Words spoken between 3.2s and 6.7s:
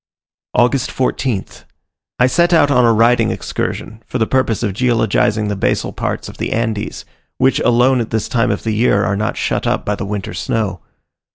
excursion, for the purpose of geologizing the basal parts of the